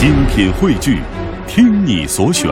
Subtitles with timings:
[0.00, 0.98] 精品汇聚，
[1.46, 2.48] 听你所选，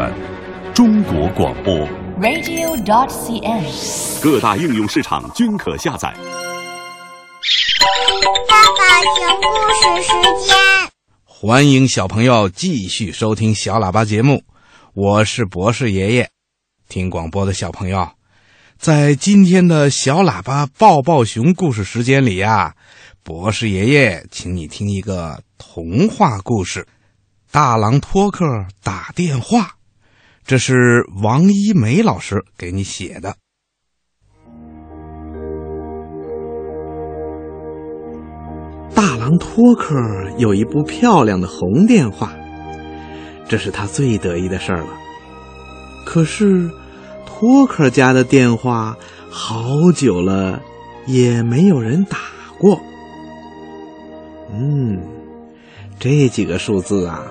[0.75, 1.75] 中国广播。
[2.21, 4.23] radio.dot.cn，。
[4.23, 6.15] 各大应用市场均可下载。
[8.51, 10.13] 爸爸讲故事时
[10.47, 10.55] 间，
[11.25, 14.43] 欢迎小朋友继续收听小喇叭节目，
[14.93, 16.29] 我是博士爷爷。
[16.91, 18.11] 听广播的小朋友，
[18.77, 22.75] 在今天的小喇叭抱抱熊故事时间里呀、
[23.23, 26.83] 博士爷爷请你听一个童话故事
[27.51, 29.61] 《大郎托克打电话》，
[30.45, 33.37] 这是王一梅老师给你写的。
[38.95, 39.95] 大郎托克
[40.37, 42.35] 有一部漂亮的红电话，
[43.49, 44.91] 这是他最得意的事儿了。
[46.05, 46.71] 可是，
[47.25, 48.95] 托克家的电话
[49.31, 50.61] 好久了
[51.07, 52.19] 也没有人打
[52.59, 52.79] 过。
[54.53, 55.01] 嗯，
[55.99, 57.23] 这几个数字啊，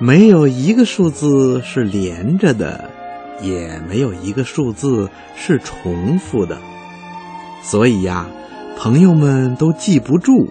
[0.00, 2.88] 没有一个数字是连着的，
[3.42, 6.56] 也没有一个数字是重复的，
[7.62, 8.28] 所以呀，
[8.76, 10.48] 朋友们都记不住。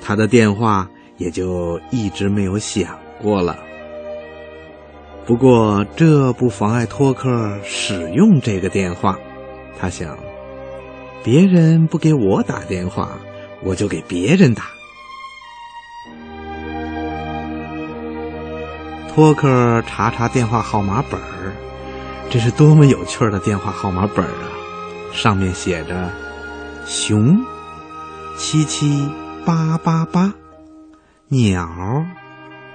[0.00, 3.56] 他的电话也就一直没有响过了。
[5.24, 9.16] 不过这不妨碍托克使用这个电话。
[9.78, 10.18] 他想，
[11.22, 13.16] 别人不给我打电话，
[13.62, 14.64] 我就给别人打。
[19.14, 21.52] 托克查查电话号码本儿，
[22.30, 24.48] 这是多么有趣的电话号码本儿啊！
[25.12, 26.10] 上面写着
[26.86, 27.44] “熊
[28.36, 29.10] 七七”。
[29.44, 30.32] 八八八，
[31.26, 31.68] 鸟，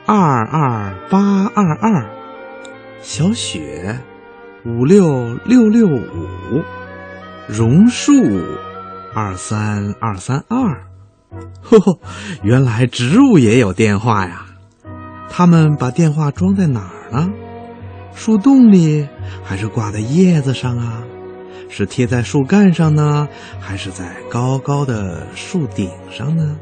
[0.06, 2.10] 二二八二二，
[3.02, 3.98] 小雪，
[4.66, 6.62] 五六六六五，
[7.48, 8.12] 榕树，
[9.14, 10.84] 二三二三二。
[11.64, 12.00] 呵呵，
[12.44, 14.47] 原来植物也有电话呀！
[15.30, 17.30] 他们把电话装在哪儿呢？
[18.14, 19.08] 树洞里，
[19.44, 21.04] 还是挂在叶子上啊？
[21.70, 23.28] 是贴在树干上呢，
[23.60, 26.58] 还是在高高的树顶上呢？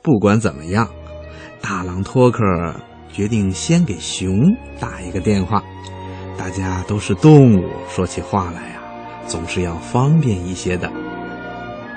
[0.00, 0.88] 不管怎么样，
[1.60, 2.42] 大狼托克
[3.12, 4.38] 决定先给熊
[4.80, 5.62] 打一个电话。
[6.38, 8.80] 大家都是动物，说起话来呀、
[9.26, 10.90] 总是要方便一些的。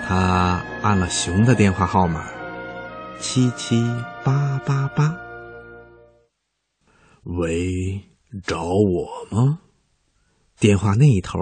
[0.08, 2.26] 他按了熊的电话号码，
[3.20, 3.82] 七七
[4.24, 5.25] 八八八。
[7.26, 8.02] 喂，
[8.44, 9.60] 找我吗？
[10.60, 11.40] 电话那头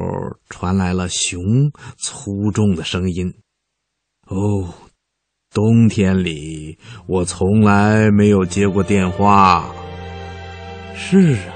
[0.50, 1.42] 传来了熊
[1.98, 3.34] 粗重的声音。
[4.28, 4.74] 哦，
[5.54, 9.76] 冬天里我从来没有接过电话。
[10.96, 11.54] 是啊，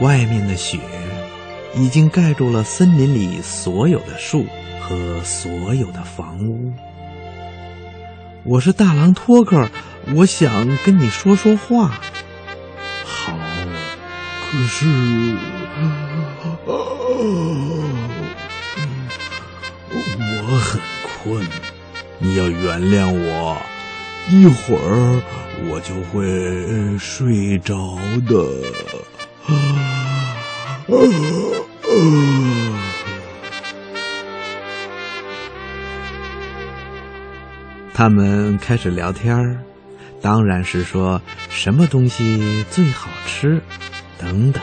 [0.00, 0.80] 外面的雪
[1.76, 4.44] 已经盖住了森林里所有的树
[4.80, 6.72] 和所有的房屋。
[8.44, 9.70] 我是大狼托克，
[10.16, 12.00] 我想跟你说说话。
[14.50, 14.86] 可是。
[20.50, 20.80] 我很
[21.22, 21.46] 困，
[22.18, 23.60] 你要原谅我，
[24.30, 25.20] 一会儿
[25.68, 28.36] 我就会睡着的。
[37.92, 39.62] 他们开始聊天，
[40.22, 41.20] 当然是说
[41.50, 43.60] 什么东西最好吃，
[44.18, 44.62] 等等。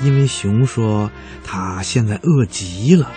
[0.00, 1.10] 因为熊说
[1.42, 3.12] 他现在饿极了，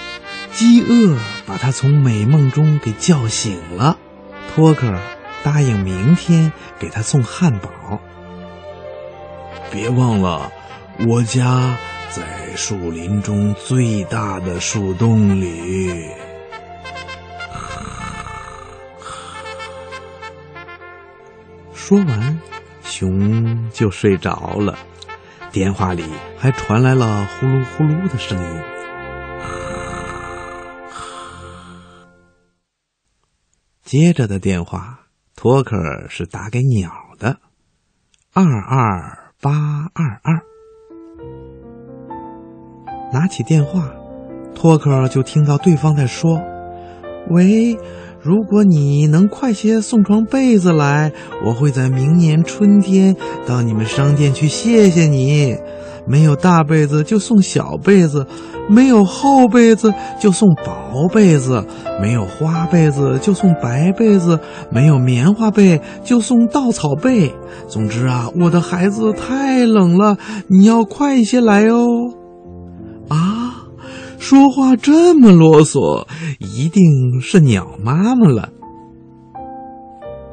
[0.53, 3.97] 饥饿把他从美梦中给叫醒了。
[4.55, 4.97] 托克
[5.43, 7.99] 答应明天给他送汉堡。
[9.71, 10.51] 别忘了，
[11.07, 11.77] 我家
[12.09, 16.09] 在树林中最大的树洞里。
[21.73, 22.39] 说完，
[22.83, 24.77] 熊就睡着了。
[25.51, 26.03] 电话里
[26.37, 28.61] 还传来了呼噜呼噜的声音。
[33.83, 34.99] 接着的电话，
[35.35, 35.75] 托克
[36.09, 37.39] 是打给鸟的，
[38.33, 40.39] 二二八二二。
[43.11, 43.91] 拿起电话，
[44.53, 46.39] 托克就听到对方在说
[47.31, 47.77] ：“喂。”
[48.21, 51.11] 如果你能快些送床被子来，
[51.45, 53.15] 我会在明年春天
[53.47, 55.55] 到你们商店去谢谢你。
[56.05, 58.25] 没有大被子就送小被子，
[58.67, 61.63] 没有厚被子就送薄被子，
[62.01, 64.39] 没有花被子就送白被子，
[64.71, 67.31] 没有棉花被就送稻草被。
[67.67, 70.17] 总之啊，我的孩子太冷了，
[70.47, 71.98] 你要快些来哦。
[74.29, 76.05] 说话这么啰嗦，
[76.37, 78.49] 一定是鸟妈妈了。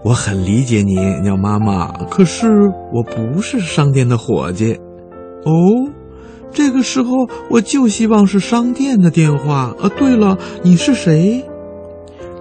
[0.05, 1.91] 我很理解你，鸟妈妈。
[2.11, 2.47] 可是
[2.93, 4.75] 我不是商店的伙计。
[5.47, 5.89] 哦，
[6.53, 9.75] 这个时候我就希望是商店的电话。
[9.81, 11.43] 啊，对了，你是谁？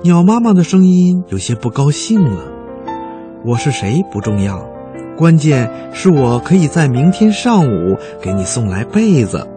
[0.03, 2.43] 鸟妈妈的声音有些不高兴了。
[3.45, 4.61] 我是谁不重要，
[5.15, 9.47] 关键是我可以在明天上午给你送来被子。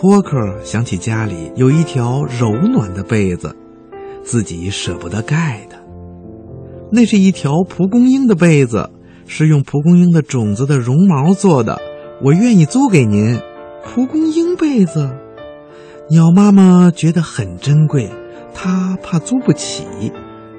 [0.00, 3.54] 托克想起家里有一条柔暖的被子，
[4.24, 5.76] 自己舍不得盖的。
[6.90, 8.88] 那是一条蒲公英的被子，
[9.26, 11.78] 是用蒲公英的种子的绒毛做的。
[12.22, 13.38] 我愿意租给您。
[13.84, 15.10] 蒲公英被子，
[16.08, 18.08] 鸟妈妈觉得很珍贵，
[18.54, 19.84] 她怕租不起。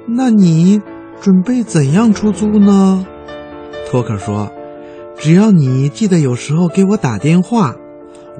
[0.07, 0.79] 那你
[1.19, 3.07] 准备怎样出租呢？
[3.89, 4.51] 托克说
[5.17, 7.75] ：“只要你记得有时候给我打电话，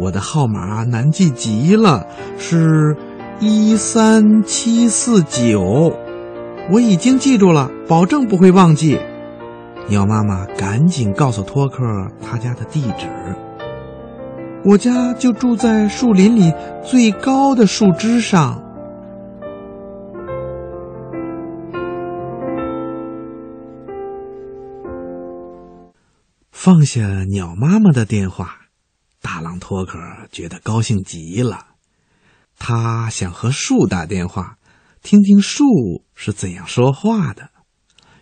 [0.01, 2.07] 我的号码难记极了，
[2.38, 2.98] 是
[3.39, 5.95] 一三七四九。”
[6.71, 9.00] 我已经记住了，保证不会忘记。
[9.88, 11.83] 鸟妈妈赶紧告诉托克
[12.21, 13.07] 他家的地址。
[14.63, 18.63] 我家就住在树林里最高的树枝上。
[26.51, 28.61] 放下鸟妈妈的电话，
[29.21, 30.00] 大狼托克
[30.31, 31.68] 觉得高兴极了。
[32.57, 34.57] 他想和树打电话。
[35.03, 35.63] 听听树
[36.13, 37.50] 是怎样说话的。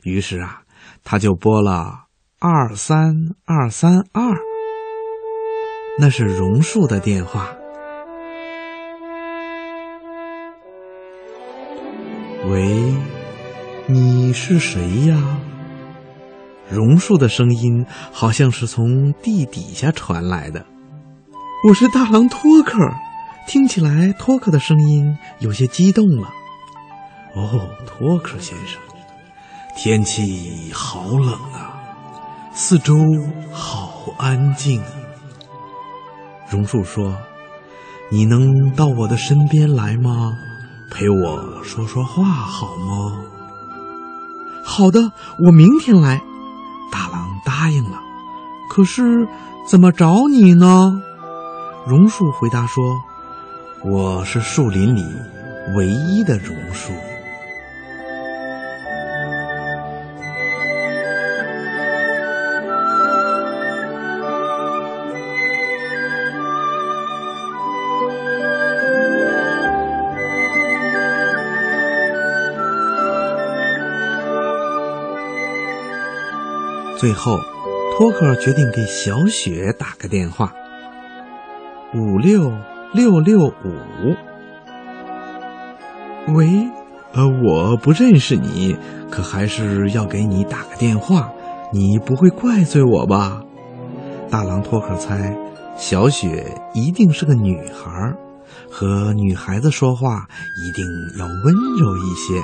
[0.03, 0.61] 于是啊，
[1.03, 2.05] 他就拨了
[2.39, 3.13] 二三
[3.43, 4.37] 二三二，
[5.99, 7.53] 那是榕树的电话。
[12.47, 12.95] 喂，
[13.87, 15.37] 你是谁呀？
[16.71, 20.65] 榕树的声音好像是从地底下传来的。
[21.61, 22.77] 我是大狼托克，
[23.45, 26.29] 听起来托克的声音有些激动了。
[27.35, 28.79] 哦，托克先生，
[29.75, 31.75] 天气好冷啊，
[32.53, 32.95] 四周
[33.51, 34.81] 好安静。
[36.50, 37.17] 榕树说
[38.09, 40.31] ：“你能到我的身边来吗？
[40.89, 43.21] 陪我说说话好吗？”
[44.63, 45.11] 好的，
[45.45, 46.21] 我明天来。
[46.89, 48.00] 大狼答应了。
[48.69, 49.27] 可是
[49.67, 51.01] 怎么找你呢？
[51.87, 53.01] 榕树回答说
[53.83, 55.03] ：“我是树林里
[55.75, 56.93] 唯一的榕树。”
[76.99, 77.39] 最后，
[77.97, 80.53] 托克决定给小雪打个电话。
[81.91, 82.51] 五六
[82.94, 84.15] 六六五，
[86.36, 86.69] 喂，
[87.13, 88.77] 呃，我不认识你，
[89.09, 91.31] 可还是要给你打个电话。
[91.74, 93.41] 你不会怪罪我吧？
[94.30, 95.36] 大狼托克猜，
[95.75, 98.13] 小雪一定是个女孩，
[98.69, 100.27] 和女孩子说话
[100.63, 100.85] 一定
[101.18, 102.39] 要温柔一些。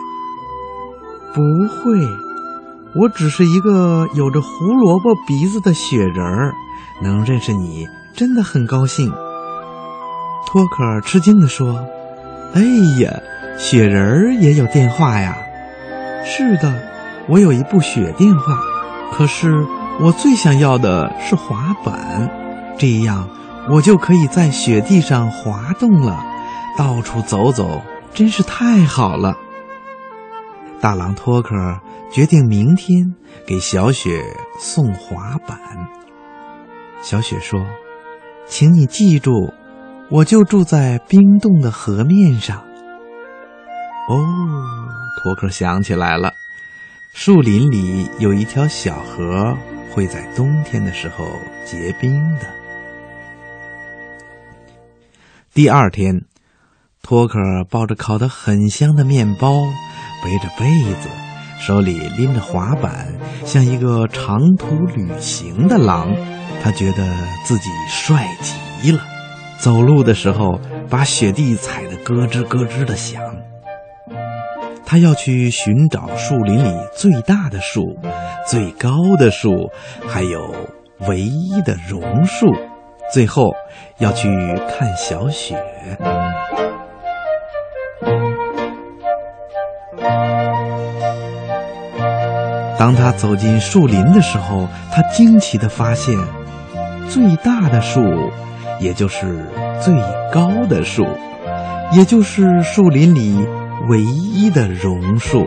[1.35, 1.99] 不会。
[2.95, 6.51] 我只是一个有着胡萝卜鼻子的雪人儿，
[7.03, 9.13] 能认识你真的很高兴。
[10.55, 11.85] 托克吃惊地说
[12.55, 12.61] ：“哎
[13.01, 13.11] 呀，
[13.57, 15.37] 雪人儿也有电话呀
[16.23, 16.73] ？”“是的，
[17.27, 18.57] 我有一部雪电话，
[19.11, 19.53] 可是
[19.99, 22.29] 我最想要的是滑板，
[22.77, 23.27] 这样
[23.69, 26.25] 我就可以在雪地上滑动了，
[26.77, 27.81] 到处走走，
[28.13, 29.35] 真是太好了。”
[30.79, 31.53] 大狼托克。
[32.13, 33.13] 决定明天
[33.45, 34.23] 给小雪
[34.57, 35.59] 送滑板。
[37.01, 37.59] 小雪说
[38.47, 39.53] ：“请你记住，
[40.09, 42.57] 我就住在冰冻的河面上。”
[44.07, 44.23] 哦，
[45.21, 46.31] 托克想起来了，
[47.13, 49.57] 树林里有一条小河，
[49.91, 51.25] 会在冬天的时候
[51.65, 52.45] 结冰的。
[55.53, 56.25] 第二天，
[57.01, 59.63] 托克抱着烤得很香的面包，
[60.23, 60.65] 背着被
[61.01, 61.09] 子。
[61.57, 63.07] 手里拎着滑板，
[63.45, 66.13] 像一个长途旅行的狼，
[66.61, 67.07] 他觉得
[67.43, 68.99] 自己帅极了。
[69.57, 70.59] 走路的时候，
[70.89, 73.21] 把雪地踩得咯吱咯吱的响。
[74.85, 77.81] 他要去寻找树林里最大的树、
[78.45, 79.49] 最高的树，
[80.07, 80.53] 还有
[81.07, 82.45] 唯一的榕树。
[83.11, 83.51] 最后，
[83.97, 84.29] 要去
[84.69, 85.55] 看小雪。
[92.77, 96.15] 当他走进树林的时候，他惊奇地发现，
[97.09, 98.01] 最大的树，
[98.79, 99.45] 也就是
[99.81, 99.93] 最
[100.31, 101.05] 高的树，
[101.93, 103.37] 也就是树林里
[103.89, 105.45] 唯一的榕树。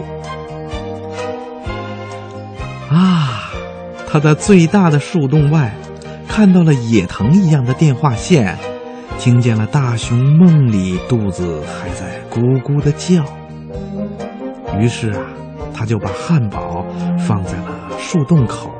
[2.91, 3.51] 啊，
[4.07, 5.75] 他在最大的树洞外
[6.27, 8.57] 看到了野藤一样的电话线，
[9.19, 13.25] 听见了大熊梦里肚子还在咕咕的叫。
[14.79, 15.21] 于是啊，
[15.75, 16.85] 他就把汉堡
[17.19, 18.71] 放在了树洞口。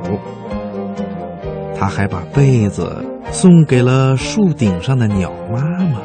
[1.79, 6.01] 他还把被子送给了树顶上的鸟妈妈。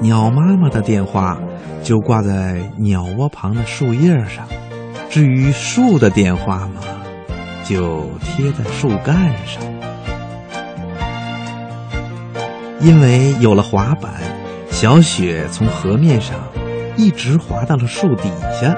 [0.00, 1.38] 鸟妈妈的电话
[1.82, 4.46] 就挂在鸟窝旁的树叶上，
[5.08, 6.80] 至于树的电话嘛，
[7.64, 9.62] 就贴在树干上。
[12.80, 14.14] 因为有了滑板，
[14.70, 16.36] 小雪从河面上
[16.96, 18.74] 一直滑到了树底下。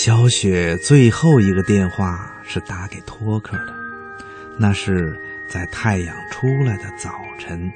[0.00, 3.74] 小雪最后一个电话是打给托克的，
[4.56, 5.18] 那是
[5.50, 7.68] 在太阳出来的早晨。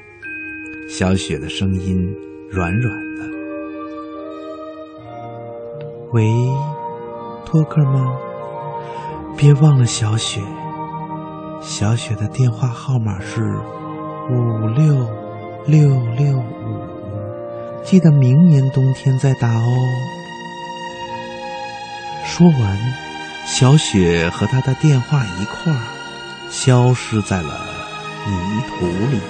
[0.89, 2.15] 小雪的声音
[2.49, 3.25] 软软的
[6.15, 6.25] ：“喂，
[7.45, 8.17] 托克吗？
[9.37, 10.41] 别忘了小雪。
[11.61, 13.43] 小雪的电话号码是
[14.31, 14.95] 五六
[15.67, 19.77] 六六五，记得明年冬天再打哦。”
[22.35, 22.79] 说完，
[23.45, 25.79] 小雪和他的电话一块儿
[26.51, 27.61] 消失在了
[28.27, 29.21] 泥土里。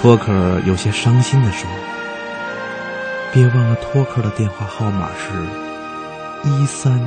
[0.00, 1.68] 托克有些伤心地说
[3.34, 6.98] ：“别忘了，托克的电话号码是一三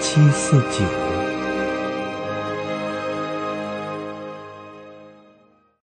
[0.00, 0.84] 七四九。”